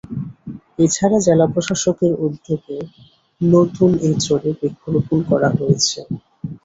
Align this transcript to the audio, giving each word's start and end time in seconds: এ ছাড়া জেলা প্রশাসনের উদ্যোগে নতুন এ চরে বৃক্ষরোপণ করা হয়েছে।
এ 0.79 0.95
ছাড়া 0.95 1.17
জেলা 1.25 1.45
প্রশাসনের 1.53 2.13
উদ্যোগে 2.25 2.77
নতুন 3.41 3.89
এ 4.01 4.19
চরে 4.25 4.49
বৃক্ষরোপণ 4.59 5.19
করা 5.29 5.49
হয়েছে। 5.57 5.99